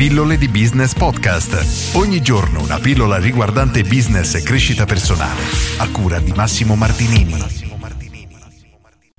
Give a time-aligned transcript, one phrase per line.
[0.00, 1.94] Pillole di Business Podcast.
[1.94, 5.42] Ogni giorno una pillola riguardante business e crescita personale.
[5.76, 7.36] A cura di Massimo Martinini.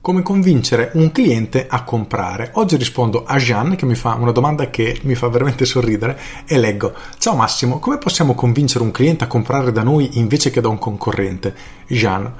[0.00, 2.52] Come convincere un cliente a comprare?
[2.54, 6.56] Oggi rispondo a Jean che mi fa una domanda che mi fa veramente sorridere e
[6.56, 10.68] leggo: Ciao Massimo, come possiamo convincere un cliente a comprare da noi invece che da
[10.68, 11.54] un concorrente?
[11.88, 12.32] Jean.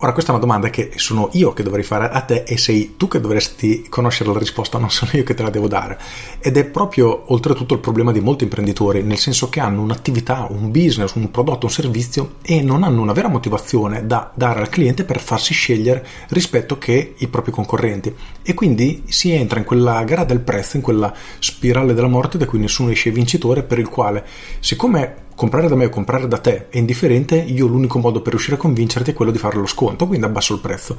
[0.00, 2.94] Ora questa è una domanda che sono io che dovrei fare a te e sei
[2.96, 5.98] tu che dovresti conoscere la risposta, non sono io che te la devo dare.
[6.38, 10.70] Ed è proprio oltretutto il problema di molti imprenditori, nel senso che hanno un'attività, un
[10.70, 15.02] business, un prodotto, un servizio e non hanno una vera motivazione da dare al cliente
[15.02, 18.14] per farsi scegliere rispetto che i propri concorrenti.
[18.42, 22.46] E quindi si entra in quella gara del prezzo, in quella spirale della morte da
[22.46, 24.24] cui nessuno esce vincitore, per il quale
[24.60, 28.56] siccome comprare da me o comprare da te è indifferente, io l'unico modo per riuscire
[28.56, 30.96] a convincerti è quello di fare lo sconto, quindi abbasso il prezzo.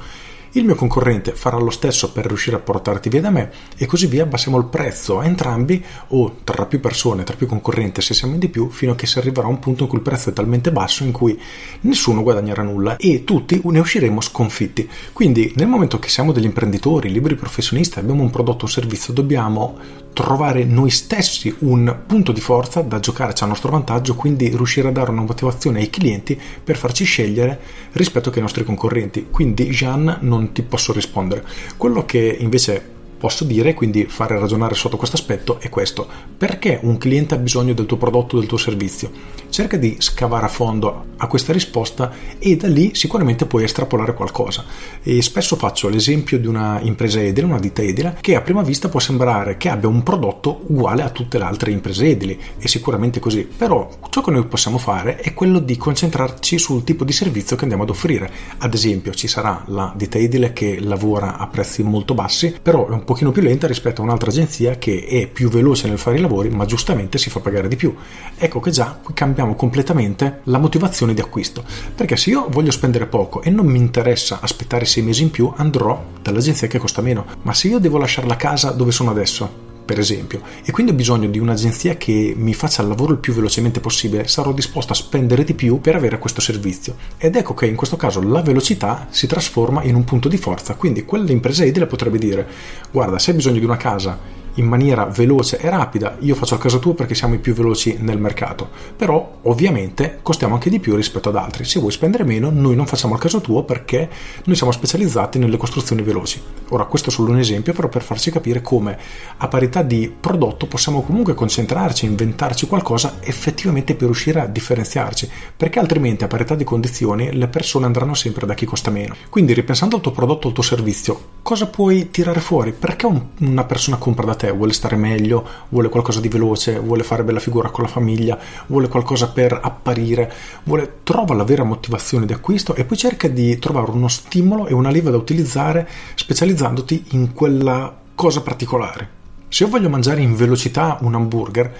[0.52, 4.06] Il mio concorrente farà lo stesso per riuscire a portarti via da me e così
[4.06, 8.34] via abbassiamo il prezzo a entrambi o tra più persone, tra più concorrenti se siamo
[8.34, 10.30] in di più fino a che si arriverà a un punto in cui il prezzo
[10.30, 11.40] è talmente basso in cui
[11.82, 14.88] nessuno guadagnerà nulla e tutti ne usciremo sconfitti.
[15.12, 19.78] Quindi nel momento che siamo degli imprenditori, liberi professionisti, abbiamo un prodotto o servizio, dobbiamo
[20.12, 24.92] trovare noi stessi un punto di forza da giocarci a nostro vantaggio, quindi riuscire a
[24.92, 27.58] dare una motivazione ai clienti per farci scegliere
[27.92, 29.26] rispetto ai nostri concorrenti.
[29.30, 31.44] Quindi non non ti posso rispondere.
[31.76, 32.89] Quello che invece
[33.20, 36.08] posso dire, quindi fare ragionare sotto questo aspetto, è questo.
[36.38, 39.10] Perché un cliente ha bisogno del tuo prodotto del tuo servizio?
[39.50, 44.64] Cerca di scavare a fondo a questa risposta e da lì sicuramente puoi estrapolare qualcosa.
[45.02, 48.88] E spesso faccio l'esempio di una impresa edile, una ditta edile, che a prima vista
[48.88, 53.20] può sembrare che abbia un prodotto uguale a tutte le altre imprese edili, e sicuramente
[53.20, 53.44] così.
[53.44, 57.62] Però ciò che noi possiamo fare è quello di concentrarci sul tipo di servizio che
[57.62, 58.30] andiamo ad offrire.
[58.58, 62.92] Ad esempio, ci sarà la ditta edile che lavora a prezzi molto bassi, però è
[62.92, 66.20] un pochino più lenta rispetto a un'altra agenzia che è più veloce nel fare i
[66.20, 67.92] lavori ma giustamente si fa pagare di più.
[68.38, 73.06] Ecco che già qui cambiamo completamente la motivazione di acquisto perché se io voglio spendere
[73.06, 77.26] poco e non mi interessa aspettare sei mesi in più andrò dall'agenzia che costa meno
[77.42, 80.94] ma se io devo lasciare la casa dove sono adesso per esempio, e quindi ho
[80.94, 84.94] bisogno di un'agenzia che mi faccia il lavoro il più velocemente possibile, sarò disposto a
[84.94, 86.94] spendere di più per avere questo servizio.
[87.18, 90.76] Ed ecco che in questo caso la velocità si trasforma in un punto di forza,
[90.76, 92.46] quindi quell'impresa edile potrebbe dire
[92.92, 96.60] guarda, se hai bisogno di una casa in maniera veloce e rapida, io faccio il
[96.60, 100.94] caso tuo perché siamo i più veloci nel mercato, però ovviamente costiamo anche di più
[100.96, 101.64] rispetto ad altri.
[101.64, 104.08] Se vuoi spendere meno, noi non facciamo il caso tuo perché
[104.44, 106.40] noi siamo specializzati nelle costruzioni veloci.
[106.70, 108.98] Ora, questo è solo un esempio, però per farci capire come
[109.36, 115.78] a parità di prodotto possiamo comunque concentrarci, inventarci qualcosa effettivamente per riuscire a differenziarci, perché
[115.78, 119.16] altrimenti a parità di condizioni le persone andranno sempre da chi costa meno.
[119.28, 122.72] Quindi ripensando al tuo prodotto al tuo servizio, cosa puoi tirare fuori?
[122.72, 127.24] Perché una persona compra da te, vuole stare meglio, vuole qualcosa di veloce, vuole fare
[127.24, 130.32] bella figura con la famiglia, vuole qualcosa per apparire,
[130.64, 134.72] vuole, trova la vera motivazione di acquisto e poi cerca di trovare uno stimolo e
[134.72, 139.18] una leva da utilizzare specializzandoti in quella cosa particolare.
[139.48, 141.76] Se io voglio mangiare in velocità un hamburger,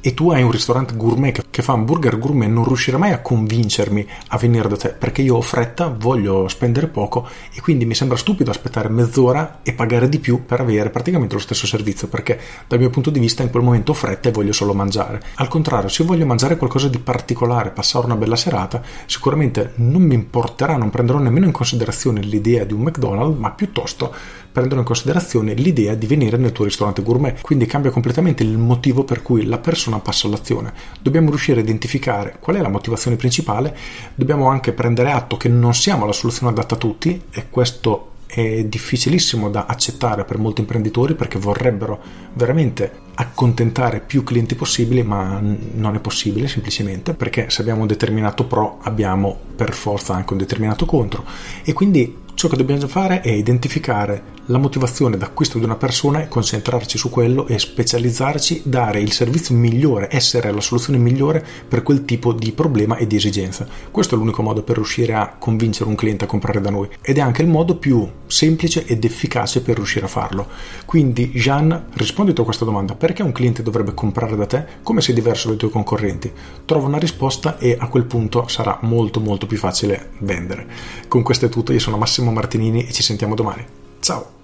[0.00, 4.06] e tu hai un ristorante gourmet che fa hamburger gourmet, non riuscirai mai a convincermi
[4.28, 8.16] a venire da te perché io ho fretta, voglio spendere poco e quindi mi sembra
[8.16, 12.78] stupido aspettare mezz'ora e pagare di più per avere praticamente lo stesso servizio perché dal
[12.78, 15.20] mio punto di vista in quel momento ho fretta e voglio solo mangiare.
[15.34, 20.14] Al contrario, se voglio mangiare qualcosa di particolare, passare una bella serata, sicuramente non mi
[20.14, 24.14] importerà, non prenderò nemmeno in considerazione l'idea di un McDonald's, ma piuttosto
[24.58, 29.04] prendono in considerazione l'idea di venire nel tuo ristorante gourmet, quindi cambia completamente il motivo
[29.04, 30.72] per cui la persona passa all'azione.
[31.00, 33.76] Dobbiamo riuscire a identificare qual è la motivazione principale,
[34.16, 38.64] dobbiamo anche prendere atto che non siamo la soluzione adatta a tutti e questo è
[38.64, 41.98] difficilissimo da accettare per molti imprenditori perché vorrebbero
[42.34, 48.44] veramente accontentare più clienti possibili, ma non è possibile semplicemente perché se abbiamo un determinato
[48.44, 51.24] pro abbiamo per forza anche un determinato contro
[51.62, 56.28] e quindi Ciò che dobbiamo fare è identificare la motivazione d'acquisto di una persona e
[56.28, 62.04] concentrarci su quello e specializzarci, dare il servizio migliore, essere la soluzione migliore per quel
[62.04, 63.66] tipo di problema e di esigenza.
[63.90, 67.18] Questo è l'unico modo per riuscire a convincere un cliente a comprare da noi ed
[67.18, 70.46] è anche il modo più semplice ed efficace per riuscire a farlo.
[70.84, 74.64] Quindi Jean, risponditi a questa domanda, perché un cliente dovrebbe comprare da te?
[74.82, 76.32] Come sei diverso dai tuoi concorrenti?
[76.64, 80.66] Trova una risposta e a quel punto sarà molto molto più facile vendere.
[81.06, 83.64] Con questo è tutto, io sono Massimo Martinini e ci sentiamo domani.
[84.00, 84.37] Ciao!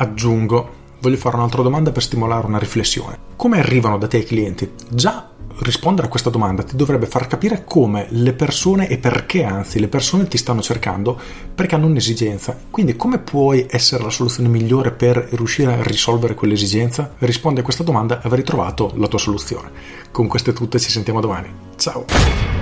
[0.00, 3.18] Aggiungo, voglio fare un'altra domanda per stimolare una riflessione.
[3.34, 4.70] Come arrivano da te i clienti?
[4.88, 5.30] Già
[5.60, 9.88] rispondere a questa domanda ti dovrebbe far capire come le persone e perché anzi le
[9.88, 11.20] persone ti stanno cercando
[11.52, 12.56] perché hanno un'esigenza.
[12.70, 17.14] Quindi come puoi essere la soluzione migliore per riuscire a risolvere quell'esigenza?
[17.18, 19.70] Rispondi a questa domanda e avrai trovato la tua soluzione.
[20.12, 21.52] Con questo è tutto e ci sentiamo domani.
[21.74, 22.57] Ciao!